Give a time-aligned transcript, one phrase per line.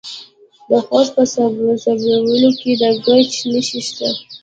[0.67, 4.09] د خوست په صبریو کې د ګچ نښې شته.